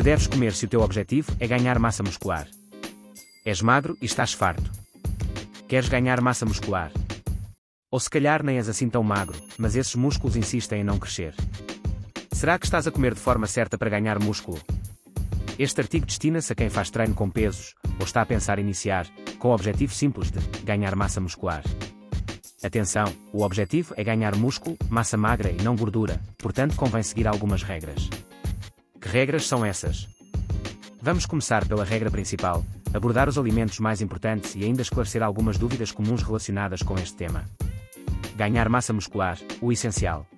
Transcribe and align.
que 0.00 0.04
deves 0.04 0.26
comer 0.26 0.54
se 0.54 0.64
o 0.64 0.68
teu 0.68 0.80
objetivo 0.80 1.30
é 1.38 1.46
ganhar 1.46 1.78
massa 1.78 2.02
muscular? 2.02 2.48
És 3.44 3.60
magro 3.60 3.98
e 4.00 4.06
estás 4.06 4.32
farto. 4.32 4.70
Queres 5.68 5.90
ganhar 5.90 6.22
massa 6.22 6.46
muscular? 6.46 6.90
Ou 7.90 8.00
se 8.00 8.08
calhar 8.08 8.42
nem 8.42 8.56
és 8.56 8.66
assim 8.66 8.88
tão 8.88 9.02
magro, 9.02 9.38
mas 9.58 9.76
esses 9.76 9.94
músculos 9.94 10.36
insistem 10.36 10.80
em 10.80 10.84
não 10.84 10.98
crescer. 10.98 11.34
Será 12.32 12.58
que 12.58 12.64
estás 12.64 12.86
a 12.86 12.90
comer 12.90 13.12
de 13.12 13.20
forma 13.20 13.46
certa 13.46 13.76
para 13.76 13.90
ganhar 13.90 14.18
músculo? 14.18 14.58
Este 15.58 15.82
artigo 15.82 16.06
destina-se 16.06 16.50
a 16.50 16.56
quem 16.56 16.70
faz 16.70 16.88
treino 16.88 17.14
com 17.14 17.28
pesos, 17.28 17.74
ou 17.98 18.06
está 18.06 18.22
a 18.22 18.26
pensar 18.26 18.58
iniciar, 18.58 19.06
com 19.38 19.48
o 19.48 19.54
objetivo 19.54 19.92
simples 19.92 20.30
de 20.30 20.40
ganhar 20.64 20.96
massa 20.96 21.20
muscular. 21.20 21.62
Atenção, 22.62 23.04
o 23.34 23.42
objetivo 23.42 23.92
é 23.98 24.02
ganhar 24.02 24.34
músculo, 24.34 24.78
massa 24.88 25.18
magra 25.18 25.50
e 25.50 25.62
não 25.62 25.76
gordura, 25.76 26.18
portanto 26.38 26.74
convém 26.74 27.02
seguir 27.02 27.28
algumas 27.28 27.62
regras. 27.62 28.08
Regras 29.10 29.44
são 29.48 29.64
essas? 29.64 30.08
Vamos 31.02 31.26
começar 31.26 31.66
pela 31.66 31.84
regra 31.84 32.12
principal, 32.12 32.64
abordar 32.94 33.28
os 33.28 33.36
alimentos 33.36 33.80
mais 33.80 34.00
importantes 34.00 34.54
e 34.54 34.62
ainda 34.62 34.82
esclarecer 34.82 35.20
algumas 35.20 35.58
dúvidas 35.58 35.90
comuns 35.90 36.22
relacionadas 36.22 36.80
com 36.80 36.94
este 36.94 37.16
tema. 37.16 37.44
Ganhar 38.36 38.68
massa 38.68 38.92
muscular, 38.92 39.36
o 39.60 39.72
essencial. 39.72 40.28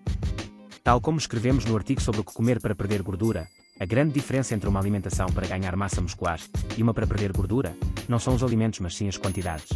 Tal 0.83 1.03
como 1.03 1.19
escrevemos 1.19 1.67
no 1.67 1.77
artigo 1.77 2.01
sobre 2.01 2.23
o 2.23 2.25
que 2.25 2.33
comer 2.33 2.63
para 2.63 2.75
perder 2.75 3.03
gordura, 3.03 3.47
a 3.79 3.85
grande 3.85 4.15
diferença 4.15 4.55
entre 4.55 4.71
uma 4.71 4.81
alimentação 4.81 5.27
para 5.27 5.47
ganhar 5.47 5.77
massa 5.77 6.01
muscular 6.01 6.41
e 6.75 6.83
uma 6.83 6.95
para 6.95 7.07
perder 7.07 7.31
gordura 7.31 7.77
não 8.09 8.19
são 8.19 8.35
os 8.35 8.43
alimentos 8.43 8.81
mas 8.81 8.97
sim 8.97 9.07
as 9.07 9.19
quantidades. 9.19 9.69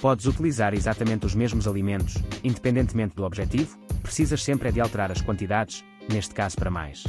Podes 0.00 0.26
utilizar 0.26 0.74
exatamente 0.74 1.24
os 1.24 1.36
mesmos 1.36 1.68
alimentos, 1.68 2.16
independentemente 2.42 3.14
do 3.14 3.22
objetivo, 3.22 3.78
precisas 4.02 4.42
sempre 4.42 4.70
é 4.70 4.72
de 4.72 4.80
alterar 4.80 5.12
as 5.12 5.20
quantidades, 5.20 5.84
neste 6.08 6.34
caso 6.34 6.56
para 6.56 6.68
mais. 6.68 7.04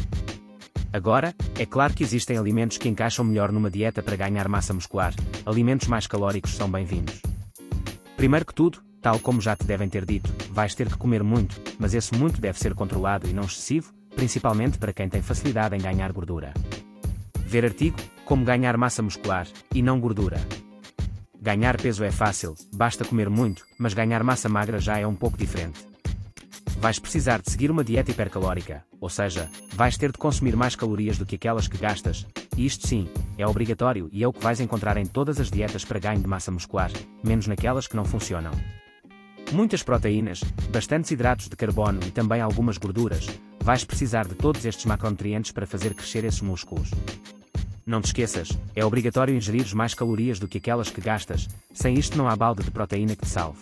Agora, 0.94 1.34
é 1.58 1.66
claro 1.66 1.92
que 1.92 2.04
existem 2.04 2.38
alimentos 2.38 2.78
que 2.78 2.88
encaixam 2.88 3.26
melhor 3.26 3.52
numa 3.52 3.72
dieta 3.72 4.04
para 4.04 4.16
ganhar 4.16 4.48
massa 4.48 4.76
muscular, 4.76 5.12
alimentos 5.44 5.88
mais 5.88 6.06
calóricos 6.06 6.54
são 6.54 6.70
bem-vindos. 6.70 7.20
Primeiro 8.16 8.46
que 8.46 8.54
tudo, 8.54 8.78
tal 9.02 9.18
como 9.18 9.42
já 9.42 9.56
te 9.56 9.66
devem 9.66 9.90
ter 9.90 10.06
dito, 10.06 10.32
vais 10.52 10.76
ter 10.76 10.88
que 10.88 10.98
comer 10.98 11.24
muito, 11.24 11.60
mas 11.80 11.96
esse 11.96 12.14
muito 12.14 12.40
deve 12.40 12.60
ser 12.60 12.76
controlado 12.76 13.28
e 13.28 13.34
não 13.34 13.46
excessivo, 13.46 13.92
principalmente 14.16 14.78
para 14.78 14.94
quem 14.94 15.10
tem 15.10 15.24
facilidade 15.24 15.76
em 15.76 15.82
ganhar 15.82 16.12
gordura. 16.12 16.54
Ver 17.40 17.66
artigo: 17.66 17.98
Como 18.24 18.46
ganhar 18.46 18.78
massa 18.78 19.02
muscular, 19.02 19.48
e 19.74 19.82
não 19.82 20.00
gordura. 20.00 20.40
Ganhar 21.42 21.76
peso 21.82 22.04
é 22.04 22.12
fácil, 22.12 22.54
basta 22.72 23.04
comer 23.04 23.32
muito, 23.32 23.66
mas 23.80 23.96
ganhar 23.96 24.24
massa 24.24 24.48
magra 24.48 24.78
já 24.78 25.00
é 25.00 25.08
um 25.08 25.16
pouco 25.16 25.40
diferente 25.40 25.93
vais 26.84 27.00
precisar 27.00 27.42
de 27.42 27.50
seguir 27.50 27.72
uma 27.72 27.82
dieta 27.82 28.12
hipercalórica, 28.12 28.84
ou 29.00 29.10
seja, 29.10 29.50
vais 29.74 29.98
ter 29.98 30.12
de 30.12 30.18
consumir 30.18 30.54
mais 30.54 30.76
calorias 30.76 31.18
do 31.18 31.26
que 31.26 31.36
aquelas 31.36 31.66
que 31.66 31.78
gastas, 31.78 32.28
e 32.58 32.66
isto 32.66 32.86
sim, 32.86 33.08
é 33.38 33.48
obrigatório 33.48 34.10
e 34.12 34.22
é 34.22 34.28
o 34.28 34.34
que 34.34 34.44
vais 34.44 34.60
encontrar 34.60 34.98
em 34.98 35.06
todas 35.06 35.40
as 35.40 35.50
dietas 35.50 35.86
para 35.86 35.98
ganho 35.98 36.20
de 36.20 36.28
massa 36.28 36.52
muscular, 36.52 36.92
menos 37.24 37.48
naquelas 37.48 37.88
que 37.88 37.96
não 37.96 38.04
funcionam. 38.04 38.52
Muitas 39.54 39.82
proteínas, 39.82 40.44
bastantes 40.74 41.10
hidratos 41.10 41.48
de 41.48 41.56
carbono 41.56 42.02
e 42.06 42.12
também 42.12 42.42
algumas 42.42 42.78
gorduras, 42.78 43.28
vais 43.62 43.86
precisar 43.86 44.28
de 44.28 44.36
todos 44.36 44.66
estes 44.66 44.84
macronutrientes 44.84 45.54
para 45.54 45.66
fazer 45.66 45.94
crescer 45.94 46.26
esses 46.26 46.42
músculos. 46.42 46.92
Não 47.86 48.02
te 48.02 48.08
esqueças, 48.08 48.50
é 48.76 48.84
obrigatório 48.84 49.34
ingerir 49.34 49.74
mais 49.74 49.94
calorias 49.94 50.38
do 50.38 50.50
que 50.50 50.58
aquelas 50.58 50.90
que 50.90 51.00
gastas, 51.00 51.48
sem 51.74 51.94
isto 51.94 52.18
não 52.18 52.28
há 52.28 52.36
balde 52.36 52.62
de 52.62 52.72
proteína 52.72 53.16
que 53.16 53.24
te 53.24 53.30
salve. 53.30 53.60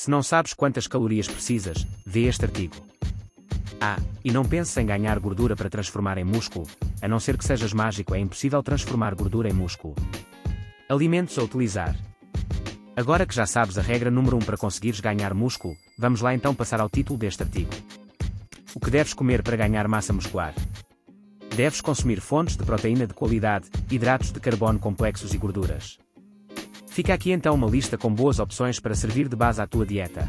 Se 0.00 0.08
não 0.08 0.22
sabes 0.22 0.54
quantas 0.54 0.86
calorias 0.86 1.28
precisas, 1.28 1.86
vê 2.06 2.22
este 2.22 2.46
artigo. 2.46 2.74
Ah, 3.78 3.98
e 4.24 4.32
não 4.32 4.46
penses 4.46 4.74
em 4.78 4.86
ganhar 4.86 5.18
gordura 5.18 5.54
para 5.54 5.68
transformar 5.68 6.16
em 6.16 6.24
músculo, 6.24 6.66
a 7.02 7.06
não 7.06 7.20
ser 7.20 7.36
que 7.36 7.44
sejas 7.44 7.74
mágico, 7.74 8.14
é 8.14 8.18
impossível 8.18 8.62
transformar 8.62 9.14
gordura 9.14 9.50
em 9.50 9.52
músculo. 9.52 9.94
Alimentos 10.88 11.36
a 11.36 11.42
utilizar. 11.42 11.94
Agora 12.96 13.26
que 13.26 13.34
já 13.34 13.44
sabes 13.44 13.76
a 13.76 13.82
regra 13.82 14.10
número 14.10 14.38
1 14.38 14.40
para 14.40 14.56
conseguires 14.56 15.00
ganhar 15.00 15.34
músculo, 15.34 15.76
vamos 15.98 16.22
lá 16.22 16.34
então 16.34 16.54
passar 16.54 16.80
ao 16.80 16.88
título 16.88 17.18
deste 17.18 17.42
artigo. 17.42 17.70
O 18.74 18.80
que 18.80 18.90
deves 18.90 19.12
comer 19.12 19.42
para 19.42 19.58
ganhar 19.58 19.86
massa 19.86 20.14
muscular? 20.14 20.54
Deves 21.54 21.82
consumir 21.82 22.22
fontes 22.22 22.56
de 22.56 22.64
proteína 22.64 23.06
de 23.06 23.12
qualidade, 23.12 23.68
hidratos 23.90 24.32
de 24.32 24.40
carbono 24.40 24.78
complexos 24.78 25.34
e 25.34 25.36
gorduras. 25.36 25.98
Fica 26.90 27.14
aqui 27.14 27.30
então 27.30 27.54
uma 27.54 27.68
lista 27.68 27.96
com 27.96 28.12
boas 28.12 28.40
opções 28.40 28.80
para 28.80 28.96
servir 28.96 29.28
de 29.28 29.36
base 29.36 29.62
à 29.62 29.66
tua 29.66 29.86
dieta. 29.86 30.28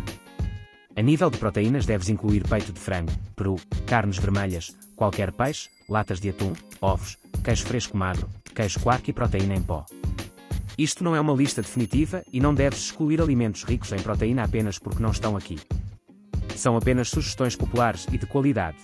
A 0.95 1.01
nível 1.01 1.29
de 1.31 1.39
proteínas 1.39 1.87
deves 1.87 2.07
incluir 2.07 2.47
peito 2.47 2.71
de 2.71 2.79
frango, 2.79 3.11
peru, 3.35 3.55
carnes 3.87 4.19
vermelhas, 4.19 4.71
qualquer 4.95 5.31
peixe, 5.31 5.69
latas 5.89 6.19
de 6.19 6.29
atum, 6.29 6.53
ovos, 6.79 7.17
queijo 7.43 7.65
fresco 7.65 7.97
magro, 7.97 8.29
queijo 8.53 8.79
quark 8.79 9.09
e 9.09 9.13
proteína 9.13 9.55
em 9.55 9.61
pó. 9.61 9.85
Isto 10.77 11.03
não 11.03 11.15
é 11.15 11.19
uma 11.19 11.33
lista 11.33 11.63
definitiva 11.63 12.23
e 12.31 12.39
não 12.39 12.53
deves 12.53 12.85
excluir 12.85 13.19
alimentos 13.19 13.63
ricos 13.63 13.91
em 13.91 13.99
proteína 13.99 14.43
apenas 14.43 14.77
porque 14.77 15.01
não 15.01 15.11
estão 15.11 15.35
aqui. 15.35 15.57
São 16.55 16.77
apenas 16.77 17.09
sugestões 17.09 17.55
populares 17.55 18.05
e 18.11 18.19
de 18.19 18.27
qualidade. 18.27 18.77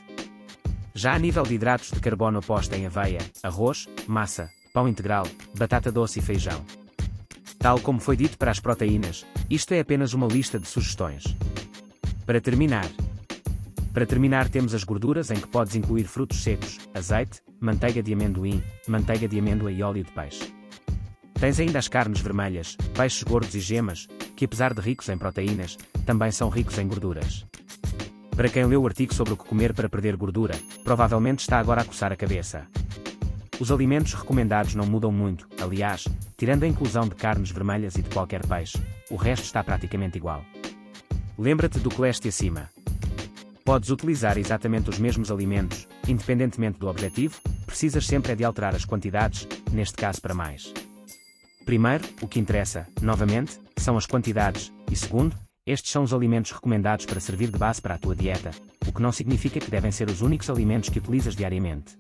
Já 0.96 1.14
a 1.14 1.20
nível 1.20 1.44
de 1.44 1.54
hidratos 1.54 1.92
de 1.92 2.00
carbono 2.00 2.40
aposta 2.40 2.76
em 2.76 2.88
aveia, 2.88 3.20
arroz, 3.44 3.88
massa, 4.08 4.50
pão 4.74 4.88
integral, 4.88 5.28
batata 5.56 5.92
doce 5.92 6.20
e 6.20 6.24
feijão. 6.24 6.66
Tal 7.60 7.80
como 7.80 8.00
foi 8.00 8.16
dito 8.16 8.38
para 8.38 8.52
as 8.52 8.60
proteínas, 8.60 9.26
isto 9.50 9.74
é 9.74 9.80
apenas 9.80 10.14
uma 10.14 10.28
lista 10.28 10.60
de 10.60 10.68
sugestões. 10.68 11.24
Para 12.26 12.40
terminar, 12.40 12.88
para 13.94 14.06
terminar 14.06 14.48
temos 14.48 14.76
as 14.76 14.84
gorduras 14.84 15.32
em 15.32 15.38
que 15.38 15.48
podes 15.48 15.76
incluir 15.76 16.04
frutos 16.04 16.44
secos, 16.44 16.78
azeite, 16.94 17.42
manteiga 17.60 18.04
de 18.04 18.14
amendoim, 18.14 18.62
manteiga 18.88 19.28
de 19.28 19.40
amêndoa 19.40 19.72
e 19.72 19.82
óleo 19.82 20.04
de 20.04 20.12
peixe. 20.12 20.54
Tens 21.34 21.60
ainda 21.60 21.80
as 21.80 21.88
carnes 21.88 22.20
vermelhas, 22.20 22.76
peixes 22.96 23.24
gordos 23.24 23.56
e 23.56 23.60
gemas, 23.60 24.08
que 24.36 24.46
apesar 24.46 24.74
de 24.74 24.82
ricos 24.82 25.10
em 25.10 25.18
proteínas, 25.18 25.78
também 26.06 26.32
são 26.32 26.50
ricos 26.50 26.78
em 26.78 26.88
gorduras. 26.88 27.44
Para 28.36 28.50
quem 28.50 28.66
leu 28.66 28.84
o 28.84 28.86
artigo 28.86 29.16
sobre 29.16 29.34
o 29.34 29.38
que 29.38 29.46
comer 29.46 29.74
para 29.74 29.90
perder 29.90 30.16
gordura, 30.16 30.54
provavelmente 30.84 31.40
está 31.40 31.58
agora 31.58 31.82
a 31.82 31.86
coçar 31.86 32.12
a 32.12 32.16
cabeça. 32.16 32.68
Os 33.60 33.72
alimentos 33.72 34.14
recomendados 34.14 34.76
não 34.76 34.86
mudam 34.86 35.12
muito, 35.12 35.48
aliás, 35.60 36.08
tirando 36.38 36.64
a 36.64 36.68
inclusão 36.68 37.08
de 37.08 37.16
carnes 37.16 37.50
vermelhas 37.50 37.96
e 37.96 38.04
de 38.04 38.10
qualquer 38.12 38.46
peixe, 38.46 38.78
o 39.10 39.16
resto 39.16 39.46
está 39.46 39.64
praticamente 39.64 40.18
igual. 40.18 40.46
Lembra-te 41.40 41.80
do 41.80 41.90
que 41.90 42.00
leste 42.00 42.28
acima. 42.28 42.70
Podes 43.66 43.90
utilizar 43.90 44.38
exatamente 44.38 44.92
os 44.92 45.00
mesmos 45.00 45.32
alimentos, 45.32 45.88
independentemente 46.08 46.78
do 46.78 46.88
objetivo, 46.88 47.42
precisas 47.66 48.06
sempre 48.06 48.32
é 48.32 48.36
de 48.36 48.44
alterar 48.44 48.76
as 48.76 48.86
quantidades, 48.86 49.48
neste 49.72 49.96
caso 49.96 50.22
para 50.22 50.36
mais. 50.36 50.72
Primeiro, 51.66 52.08
o 52.22 52.28
que 52.28 52.40
interessa, 52.40 52.88
novamente, 53.02 53.60
são 53.76 53.98
as 53.98 54.06
quantidades, 54.06 54.72
e 54.90 54.96
segundo, 54.96 55.36
estes 55.66 55.92
são 55.92 56.04
os 56.04 56.14
alimentos 56.14 56.52
recomendados 56.52 57.08
para 57.08 57.20
servir 57.20 57.50
de 57.50 57.58
base 57.58 57.82
para 57.82 57.96
a 57.96 57.98
tua 57.98 58.16
dieta, 58.16 58.52
o 58.88 58.94
que 58.94 59.02
não 59.02 59.12
significa 59.12 59.60
que 59.60 59.72
devem 59.72 59.92
ser 59.92 60.10
os 60.10 60.22
únicos 60.22 60.50
alimentos 60.50 60.90
que 60.90 61.00
utilizas 61.00 61.36
diariamente. 61.36 61.98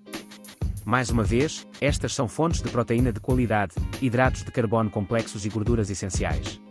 Mais 0.87 1.09
uma 1.09 1.21
vez, 1.21 1.67
estas 1.81 2.15
são 2.15 2.29
fontes 2.29 2.61
de 2.61 2.69
proteína 2.69 3.11
de 3.11 3.19
qualidade, 3.19 3.73
hidratos 4.01 4.41
de 4.45 4.49
carbono 4.53 4.89
complexos 4.89 5.45
e 5.45 5.49
gorduras 5.49 5.89
essenciais. 5.89 6.61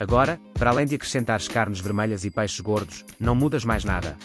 Agora, 0.00 0.40
para 0.54 0.70
além 0.70 0.84
de 0.84 0.96
acrescentares 0.96 1.46
carnes 1.46 1.78
vermelhas 1.78 2.24
e 2.24 2.32
peixes 2.32 2.58
gordos, 2.58 3.04
não 3.20 3.36
mudas 3.36 3.64
mais 3.64 3.84
nada. 3.84 4.16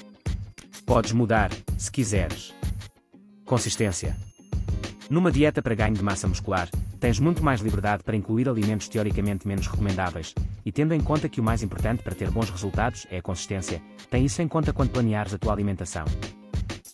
Podes 0.84 1.12
mudar, 1.12 1.52
se 1.78 1.91
quiseres. 1.91 2.56
Consistência. 3.46 4.18
Numa 5.12 5.31
dieta 5.31 5.62
para 5.62 5.75
ganho 5.75 5.94
de 5.94 6.02
massa 6.02 6.28
muscular, 6.28 6.68
tens 7.00 7.19
muito 7.19 7.44
mais 7.44 7.62
liberdade 7.62 8.02
para 8.02 8.18
incluir 8.18 8.50
alimentos 8.50 8.88
teoricamente 8.88 9.47
menos 9.47 9.68
recomendáveis, 9.68 10.34
e 10.66 10.72
tendo 10.72 10.91
em 10.91 11.00
conta 11.00 11.29
que 11.29 11.40
o 11.40 11.44
mais 11.44 11.62
importante 11.62 12.02
para 12.02 12.16
ter 12.16 12.31
bons 12.31 12.50
resultados 12.50 13.06
é 13.12 13.19
a 13.19 13.22
consistência, 13.22 13.79
tem 14.09 14.25
isso 14.25 14.41
em 14.41 14.47
conta 14.47 14.73
quando 14.73 14.90
planeares 14.90 15.35
a 15.35 15.37
tua 15.37 15.53
alimentação. 15.53 16.05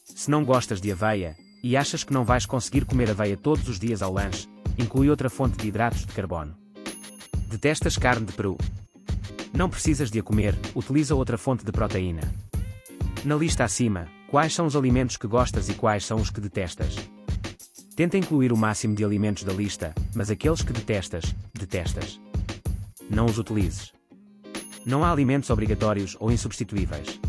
Se 0.04 0.30
não 0.30 0.44
gostas 0.44 0.82
de 0.82 0.92
aveia, 0.92 1.38
e 1.64 1.76
achas 1.76 2.04
que 2.04 2.14
não 2.14 2.24
vais 2.24 2.46
conseguir 2.46 2.86
comer 2.86 3.10
aveia 3.10 3.38
todos 3.38 3.68
os 3.68 3.80
dias 3.80 4.02
ao 4.02 4.14
lanche, 4.14 4.48
inclui 4.78 5.10
outra 5.10 5.30
fonte 5.30 5.58
de 5.58 5.68
hidratos 5.68 6.06
de 6.06 6.14
carbono. 6.14 6.56
Detestas 7.50 7.98
carne 7.98 8.26
de 8.26 8.34
peru? 8.34 8.58
Não 9.54 9.70
precisas 9.70 10.12
de 10.12 10.20
a 10.20 10.24
comer, 10.24 10.56
utiliza 10.76 11.16
outra 11.16 11.38
fonte 11.38 11.66
de 11.66 11.72
proteína. 11.72 12.22
Na 13.26 13.36
lista 13.36 13.64
acima, 13.64 14.08
quais 14.30 14.54
são 14.54 14.66
os 14.66 14.76
alimentos 14.76 15.18
que 15.18 15.28
gostas 15.28 15.68
e 15.68 15.74
quais 15.74 16.06
são 16.06 16.18
os 16.18 16.30
que 16.30 16.40
detestas? 16.40 16.96
Tenta 17.96 18.18
incluir 18.18 18.54
o 18.54 18.58
máximo 18.58 18.96
de 18.96 19.04
alimentos 19.04 19.44
da 19.44 19.52
lista, 19.52 19.94
mas 20.16 20.30
aqueles 20.30 20.62
que 20.62 20.72
detestas, 20.72 21.36
detestas. 21.54 22.22
Não 23.10 23.26
os 23.26 23.38
utilizes. 23.38 23.92
Não 24.86 25.04
há 25.04 25.12
alimentos 25.12 25.50
obrigatórios 25.50 26.16
ou 26.20 26.32
insubstituíveis. 26.32 27.20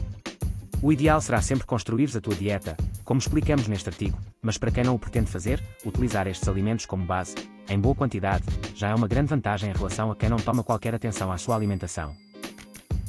O 0.80 0.92
ideal 0.92 1.20
será 1.20 1.42
sempre 1.42 1.66
construir 1.66 2.16
a 2.16 2.20
tua 2.20 2.34
dieta, 2.34 2.76
como 3.10 3.18
explicamos 3.18 3.66
neste 3.66 3.88
artigo, 3.88 4.16
mas 4.40 4.56
para 4.56 4.70
quem 4.70 4.84
não 4.84 4.94
o 4.94 4.98
pretende 4.98 5.28
fazer, 5.28 5.60
utilizar 5.84 6.28
estes 6.28 6.46
alimentos 6.46 6.86
como 6.86 7.04
base, 7.04 7.34
em 7.68 7.76
boa 7.76 7.92
quantidade, 7.92 8.44
já 8.72 8.90
é 8.90 8.94
uma 8.94 9.08
grande 9.08 9.30
vantagem 9.30 9.68
em 9.68 9.72
relação 9.72 10.12
a 10.12 10.14
quem 10.14 10.28
não 10.28 10.36
toma 10.36 10.62
qualquer 10.62 10.94
atenção 10.94 11.32
à 11.32 11.36
sua 11.36 11.56
alimentação. 11.56 12.14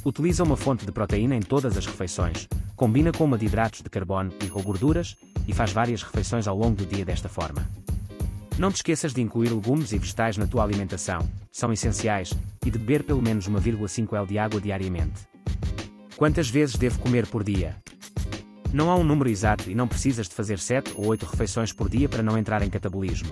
Utiliza 0.04 0.42
uma 0.42 0.56
fonte 0.56 0.84
de 0.84 0.90
proteína 0.90 1.36
em 1.36 1.40
todas 1.40 1.78
as 1.78 1.86
refeições, 1.86 2.48
combina 2.74 3.12
com 3.12 3.22
uma 3.22 3.38
de 3.38 3.46
hidratos 3.46 3.80
de 3.80 3.88
carbono 3.88 4.32
e 4.44 4.50
ou 4.50 4.60
gorduras, 4.60 5.16
e 5.46 5.52
faz 5.52 5.70
várias 5.70 6.02
refeições 6.02 6.48
ao 6.48 6.58
longo 6.58 6.74
do 6.74 6.84
dia 6.84 7.04
desta 7.04 7.28
forma. 7.28 7.64
Não 8.58 8.72
te 8.72 8.76
esqueças 8.78 9.14
de 9.14 9.20
incluir 9.20 9.50
legumes 9.50 9.92
e 9.92 9.98
vegetais 9.98 10.36
na 10.36 10.48
tua 10.48 10.64
alimentação, 10.64 11.20
são 11.52 11.72
essenciais, 11.72 12.32
e 12.66 12.72
de 12.72 12.76
beber 12.76 13.04
pelo 13.04 13.22
menos 13.22 13.48
1,5 13.48 14.16
L 14.16 14.26
de 14.26 14.36
água 14.36 14.60
diariamente. 14.60 15.28
Quantas 16.16 16.50
vezes 16.50 16.74
devo 16.74 16.98
comer 16.98 17.24
por 17.28 17.44
dia? 17.44 17.81
Não 18.72 18.90
há 18.90 18.96
um 18.96 19.04
número 19.04 19.28
exato 19.28 19.70
e 19.70 19.74
não 19.74 19.86
precisas 19.86 20.26
de 20.26 20.34
fazer 20.34 20.58
7 20.58 20.94
ou 20.96 21.06
8 21.08 21.26
refeições 21.26 21.74
por 21.74 21.90
dia 21.90 22.08
para 22.08 22.22
não 22.22 22.38
entrar 22.38 22.62
em 22.62 22.70
catabolismo. 22.70 23.28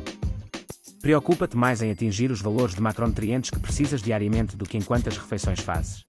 Preocupa-te 1.01 1.57
mais 1.57 1.81
em 1.81 1.91
atingir 1.91 2.31
os 2.31 2.43
valores 2.43 2.75
de 2.75 2.83
macronutrientes 2.83 3.49
que 3.49 3.59
precisas 3.59 4.03
diariamente 4.03 4.55
do 4.55 4.67
que 4.67 4.77
em 4.77 4.83
quantas 4.83 5.17
refeições 5.17 5.61
fazes. 5.61 6.05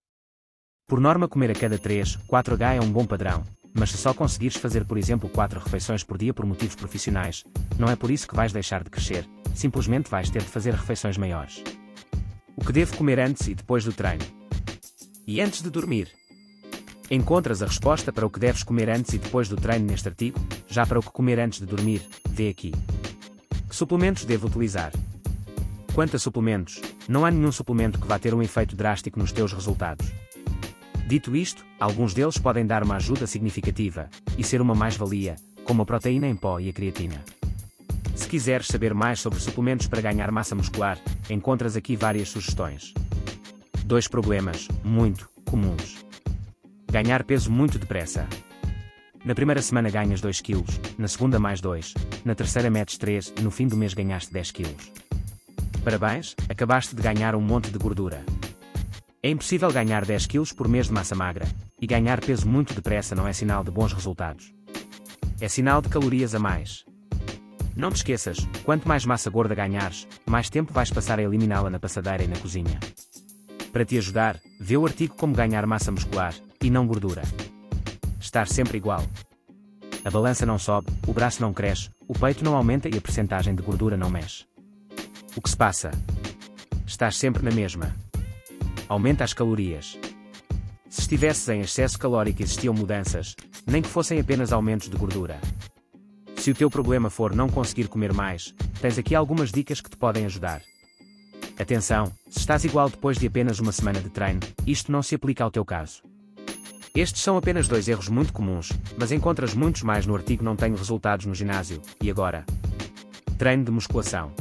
Por 0.85 0.99
norma, 0.99 1.29
comer 1.29 1.51
a 1.51 1.55
cada 1.55 1.77
3, 1.77 2.17
4H 2.29 2.75
é 2.75 2.81
um 2.81 2.91
bom 2.91 3.05
padrão, 3.05 3.41
mas 3.73 3.91
se 3.91 3.97
só 3.97 4.13
conseguires 4.13 4.57
fazer, 4.57 4.83
por 4.83 4.97
exemplo, 4.97 5.29
4 5.29 5.61
refeições 5.61 6.03
por 6.03 6.17
dia 6.17 6.33
por 6.33 6.45
motivos 6.45 6.75
profissionais, 6.75 7.45
não 7.79 7.89
é 7.89 7.95
por 7.95 8.11
isso 8.11 8.27
que 8.27 8.35
vais 8.35 8.51
deixar 8.51 8.83
de 8.83 8.89
crescer, 8.89 9.25
simplesmente 9.55 10.09
vais 10.09 10.29
ter 10.29 10.41
de 10.41 10.49
fazer 10.49 10.73
refeições 10.73 11.15
maiores. 11.15 11.63
O 12.57 12.65
que 12.65 12.73
devo 12.73 12.97
comer 12.97 13.17
antes 13.17 13.47
e 13.47 13.55
depois 13.55 13.85
do 13.85 13.93
treino? 13.93 14.25
E 15.25 15.39
antes 15.39 15.61
de 15.61 15.69
dormir? 15.69 16.20
Encontras 17.13 17.61
a 17.61 17.65
resposta 17.65 18.13
para 18.13 18.25
o 18.25 18.29
que 18.29 18.39
deves 18.39 18.63
comer 18.63 18.89
antes 18.89 19.11
e 19.11 19.17
depois 19.17 19.49
do 19.49 19.57
treino 19.57 19.85
neste 19.85 20.07
artigo, 20.07 20.39
já 20.65 20.85
para 20.85 20.97
o 20.97 21.03
que 21.03 21.11
comer 21.11 21.41
antes 21.41 21.59
de 21.59 21.65
dormir, 21.65 22.01
vê 22.29 22.47
aqui. 22.47 22.71
Que 23.67 23.75
suplementos 23.75 24.23
devo 24.23 24.47
utilizar? 24.47 24.93
Quanto 25.93 26.15
a 26.15 26.19
suplementos, 26.19 26.79
não 27.09 27.25
há 27.25 27.29
nenhum 27.29 27.51
suplemento 27.51 27.99
que 27.99 28.07
vá 28.07 28.17
ter 28.17 28.33
um 28.33 28.41
efeito 28.41 28.77
drástico 28.77 29.19
nos 29.19 29.33
teus 29.33 29.51
resultados. 29.51 30.09
Dito 31.05 31.35
isto, 31.35 31.65
alguns 31.77 32.13
deles 32.13 32.37
podem 32.37 32.65
dar 32.65 32.81
uma 32.81 32.95
ajuda 32.95 33.27
significativa 33.27 34.09
e 34.37 34.43
ser 34.45 34.61
uma 34.61 34.73
mais-valia, 34.73 35.35
como 35.65 35.81
a 35.81 35.85
proteína 35.85 36.29
em 36.29 36.35
pó 36.37 36.61
e 36.61 36.69
a 36.69 36.73
creatina. 36.73 37.21
Se 38.15 38.25
quiseres 38.25 38.67
saber 38.67 38.93
mais 38.93 39.19
sobre 39.19 39.41
suplementos 39.41 39.85
para 39.85 39.99
ganhar 39.99 40.31
massa 40.31 40.55
muscular, 40.55 40.97
encontras 41.29 41.75
aqui 41.75 41.97
várias 41.97 42.29
sugestões. 42.29 42.93
Dois 43.83 44.07
problemas, 44.07 44.69
muito 44.81 45.29
comuns. 45.43 46.09
Ganhar 46.91 47.23
peso 47.23 47.49
muito 47.49 47.79
depressa. 47.79 48.27
Na 49.23 49.33
primeira 49.33 49.61
semana 49.61 49.89
ganhas 49.89 50.19
2 50.19 50.41
kg, 50.41 50.61
na 50.97 51.07
segunda 51.07 51.39
mais 51.39 51.61
2, 51.61 51.93
na 52.25 52.35
terceira 52.35 52.69
metes 52.69 52.97
3 52.97 53.33
e 53.39 53.41
no 53.41 53.49
fim 53.49 53.65
do 53.65 53.77
mês 53.77 53.93
ganhaste 53.93 54.33
10 54.33 54.51
kg. 54.51 54.75
Parabéns, 55.85 56.35
acabaste 56.49 56.93
de 56.93 57.01
ganhar 57.01 57.33
um 57.33 57.39
monte 57.39 57.71
de 57.71 57.79
gordura. 57.79 58.25
É 59.23 59.29
impossível 59.29 59.71
ganhar 59.71 60.03
10 60.03 60.27
kg 60.27 60.53
por 60.53 60.67
mês 60.67 60.87
de 60.87 60.91
massa 60.91 61.15
magra, 61.15 61.47
e 61.79 61.87
ganhar 61.87 62.19
peso 62.19 62.45
muito 62.45 62.73
depressa 62.73 63.15
não 63.15 63.25
é 63.25 63.31
sinal 63.31 63.63
de 63.63 63.71
bons 63.71 63.93
resultados. 63.93 64.53
É 65.39 65.47
sinal 65.47 65.81
de 65.81 65.87
calorias 65.87 66.35
a 66.35 66.39
mais. 66.39 66.83
Não 67.73 67.89
te 67.89 67.95
esqueças, 67.95 68.37
quanto 68.65 68.85
mais 68.85 69.05
massa 69.05 69.29
gorda 69.29 69.55
ganhares, 69.55 70.05
mais 70.25 70.49
tempo 70.49 70.73
vais 70.73 70.91
passar 70.91 71.19
a 71.19 71.23
eliminá-la 71.23 71.69
na 71.69 71.79
passadeira 71.79 72.21
e 72.21 72.27
na 72.27 72.35
cozinha. 72.35 72.81
Para 73.71 73.85
te 73.85 73.97
ajudar, 73.97 74.41
vê 74.59 74.75
o 74.75 74.85
artigo 74.85 75.15
Como 75.15 75.33
ganhar 75.33 75.65
massa 75.65 75.89
muscular, 75.89 76.33
e 76.61 76.69
não 76.69 76.87
gordura. 76.87 77.21
Estar 78.19 78.47
sempre 78.47 78.77
igual. 78.77 79.03
A 80.03 80.09
balança 80.09 80.45
não 80.45 80.57
sobe, 80.57 80.87
o 81.07 81.13
braço 81.13 81.41
não 81.41 81.53
cresce, 81.53 81.89
o 82.07 82.13
peito 82.13 82.43
não 82.43 82.55
aumenta 82.55 82.89
e 82.89 82.97
a 82.97 83.01
percentagem 83.01 83.53
de 83.53 83.61
gordura 83.61 83.97
não 83.97 84.09
mexe. 84.09 84.45
O 85.35 85.41
que 85.41 85.49
se 85.49 85.57
passa? 85.57 85.91
Estás 86.85 87.17
sempre 87.17 87.43
na 87.43 87.51
mesma 87.51 87.95
aumenta 88.91 89.23
as 89.23 89.33
calorias. 89.33 89.97
Se 90.89 90.99
estivesses 90.99 91.47
em 91.47 91.61
excesso 91.61 91.97
calórico 91.97 92.43
existiam 92.43 92.73
mudanças, 92.73 93.37
nem 93.65 93.81
que 93.81 93.87
fossem 93.87 94.19
apenas 94.19 94.51
aumentos 94.51 94.89
de 94.89 94.97
gordura. 94.97 95.39
Se 96.35 96.51
o 96.51 96.53
teu 96.53 96.69
problema 96.69 97.09
for 97.09 97.33
não 97.33 97.47
conseguir 97.47 97.87
comer 97.87 98.11
mais, 98.11 98.53
tens 98.81 98.97
aqui 98.97 99.15
algumas 99.15 99.49
dicas 99.49 99.79
que 99.79 99.89
te 99.89 99.95
podem 99.95 100.25
ajudar. 100.25 100.61
Atenção, 101.57 102.11
se 102.29 102.39
estás 102.39 102.65
igual 102.65 102.89
depois 102.89 103.17
de 103.17 103.27
apenas 103.27 103.59
uma 103.59 103.71
semana 103.71 104.01
de 104.01 104.09
treino, 104.09 104.41
isto 104.67 104.91
não 104.91 105.01
se 105.01 105.15
aplica 105.15 105.45
ao 105.45 105.51
teu 105.51 105.63
caso. 105.63 106.03
Estes 106.93 107.21
são 107.21 107.37
apenas 107.37 107.69
dois 107.69 107.87
erros 107.87 108.09
muito 108.09 108.33
comuns, 108.33 108.73
mas 108.97 109.13
encontras 109.13 109.53
muitos 109.53 109.81
mais 109.81 110.05
no 110.05 110.13
artigo 110.13 110.43
Não 110.43 110.57
Tenho 110.57 110.75
Resultados 110.75 111.25
no 111.25 111.33
Ginásio, 111.33 111.81
e 112.01 112.11
agora? 112.11 112.45
Treino 113.37 113.63
de 113.63 113.71
musculação. 113.71 114.33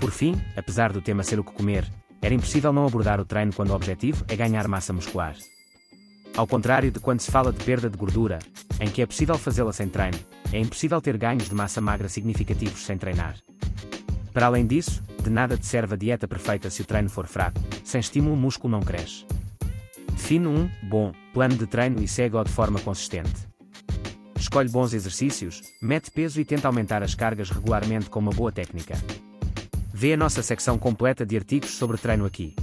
Por 0.00 0.10
fim, 0.10 0.40
apesar 0.56 0.90
do 0.90 1.02
tema 1.02 1.22
ser 1.22 1.38
o 1.38 1.44
que 1.44 1.52
comer, 1.52 1.86
era 2.22 2.32
impossível 2.32 2.72
não 2.72 2.86
abordar 2.86 3.20
o 3.20 3.26
treino 3.26 3.52
quando 3.52 3.70
o 3.70 3.74
objetivo 3.74 4.24
é 4.28 4.36
ganhar 4.36 4.66
massa 4.66 4.94
muscular. 4.94 5.36
Ao 6.34 6.46
contrário 6.46 6.90
de 6.90 6.98
quando 6.98 7.20
se 7.20 7.30
fala 7.30 7.52
de 7.52 7.62
perda 7.62 7.90
de 7.90 7.98
gordura, 7.98 8.38
em 8.80 8.88
que 8.88 9.02
é 9.02 9.06
possível 9.06 9.36
fazê-la 9.36 9.72
sem 9.72 9.88
treino, 9.88 10.18
é 10.50 10.58
impossível 10.58 11.00
ter 11.02 11.18
ganhos 11.18 11.50
de 11.50 11.54
massa 11.54 11.80
magra 11.82 12.08
significativos 12.08 12.86
sem 12.86 12.96
treinar. 12.96 13.36
Para 14.32 14.46
além 14.46 14.66
disso, 14.66 15.02
de 15.22 15.28
nada 15.28 15.58
te 15.58 15.66
serve 15.66 15.92
a 15.92 15.98
dieta 15.98 16.26
perfeita 16.26 16.70
se 16.70 16.80
o 16.80 16.86
treino 16.86 17.10
for 17.10 17.26
fraco, 17.26 17.60
sem 17.84 18.00
estímulo 18.00 18.34
o 18.34 18.38
músculo 18.38 18.70
não 18.70 18.80
cresce. 18.80 19.26
Define 20.20 20.46
um 20.46 20.70
bom 20.82 21.12
plano 21.32 21.56
de 21.56 21.66
treino 21.66 22.00
e 22.02 22.06
segue-o 22.06 22.44
de 22.44 22.52
forma 22.52 22.78
consistente. 22.78 23.48
Escolhe 24.38 24.68
bons 24.68 24.92
exercícios, 24.92 25.62
mete 25.80 26.10
peso 26.10 26.38
e 26.38 26.44
tenta 26.44 26.68
aumentar 26.68 27.02
as 27.02 27.14
cargas 27.14 27.48
regularmente 27.48 28.10
com 28.10 28.20
uma 28.20 28.30
boa 28.30 28.52
técnica. 28.52 28.94
Vê 29.92 30.12
a 30.12 30.18
nossa 30.18 30.42
secção 30.42 30.78
completa 30.78 31.24
de 31.24 31.36
artigos 31.36 31.70
sobre 31.70 31.96
treino 31.96 32.26
aqui. 32.26 32.54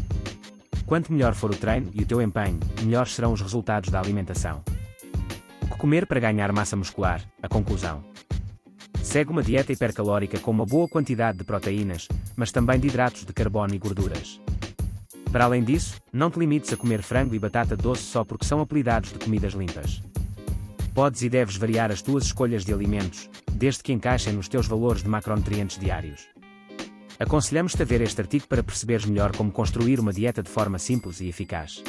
Quanto 0.86 1.12
melhor 1.12 1.33
for 1.33 1.50
o 1.50 1.57
treino 1.57 1.89
e 1.94 2.04
o 2.04 2.06
teu 2.06 2.21
empenho, 2.21 2.59
melhores 2.83 3.15
serão 3.15 3.33
os 3.33 3.42
resultados 3.42 3.89
da 3.89 4.00
alimentação. 4.00 4.63
O 5.63 5.65
que 5.65 5.77
comer 5.77 6.06
para 6.06 6.21
ganhar 6.21 6.54
massa 6.54 6.75
muscular? 6.75 7.21
A 7.42 7.50
conclusão. 7.50 8.06
Segue 9.01 9.31
uma 9.31 9.44
dieta 9.44 9.74
hipercalórica 9.74 10.39
com 10.39 10.51
uma 10.51 10.65
boa 10.65 10.88
quantidade 10.88 11.39
de 11.39 11.44
proteínas, 11.44 12.07
mas 12.36 12.51
também 12.51 12.80
de 12.80 12.88
hidratos 12.88 13.25
de 13.25 13.33
carbono 13.33 13.74
e 13.74 13.80
gorduras. 13.80 14.39
Para 15.31 15.45
além 15.45 15.63
disso, 15.63 15.95
não 16.12 16.31
te 16.31 16.39
limites 16.39 16.71
a 16.71 16.77
comer 16.77 17.01
frango 17.01 17.35
e 17.35 17.39
batata 17.39 17.75
doce 17.75 18.03
só 18.03 18.24
porque 18.24 18.45
são 18.45 18.62
apelidados 18.62 19.12
de 19.12 19.19
comidas 19.19 19.53
limpas. 19.53 20.01
Podes 20.94 21.21
e 21.21 21.29
deves 21.29 21.57
variar 21.57 21.91
as 21.91 22.01
tuas 22.01 22.25
escolhas 22.25 22.65
de 22.65 22.74
alimentos, 22.74 23.29
desde 23.51 23.83
que 23.83 23.94
encaixem 23.94 24.33
nos 24.33 24.47
teus 24.47 24.68
valores 24.68 25.03
de 25.03 25.09
macronutrientes 25.09 25.77
diários. 25.77 26.27
Aconselhamos-te 27.19 27.81
a 27.81 27.85
ver 27.85 28.01
este 28.01 28.21
artigo 28.21 28.47
para 28.47 28.63
perceberes 28.63 29.06
melhor 29.06 29.35
como 29.35 29.51
construir 29.51 30.00
uma 30.00 30.13
dieta 30.13 30.41
de 30.41 30.50
forma 30.50 30.79
simples 30.79 31.19
e 31.19 31.27
eficaz. 31.27 31.83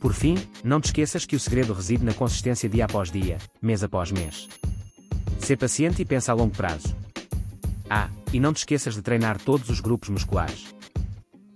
Por 0.00 0.12
fim, 0.12 0.36
não 0.64 0.80
te 0.80 0.86
esqueças 0.86 1.24
que 1.24 1.36
o 1.36 1.40
segredo 1.40 1.72
reside 1.72 2.04
na 2.04 2.12
consistência 2.12 2.68
dia 2.68 2.84
após 2.84 3.10
dia, 3.10 3.38
mês 3.60 3.84
após 3.84 4.10
mês. 4.10 4.48
Ser 5.38 5.56
paciente 5.56 6.02
e 6.02 6.04
pensa 6.04 6.32
a 6.32 6.34
longo 6.34 6.56
prazo. 6.56 6.94
Ah, 7.88 8.08
e 8.32 8.40
não 8.40 8.52
te 8.52 8.58
esqueças 8.58 8.94
de 8.94 9.02
treinar 9.02 9.40
todos 9.40 9.68
os 9.68 9.80
grupos 9.80 10.08
musculares. 10.08 10.74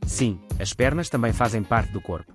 Sim, 0.06 0.38
as 0.58 0.72
pernas 0.72 1.08
também 1.08 1.32
fazem 1.32 1.62
parte 1.62 1.92
do 1.92 2.00
corpo. 2.00 2.32